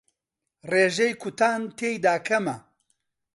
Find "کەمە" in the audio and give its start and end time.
2.27-2.57